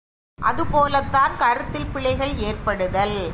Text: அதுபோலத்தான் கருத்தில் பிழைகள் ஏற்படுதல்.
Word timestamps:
அதுபோலத்தான் 0.39 1.33
கருத்தில் 1.37 1.91
பிழைகள் 1.93 2.33
ஏற்படுதல். 2.49 3.21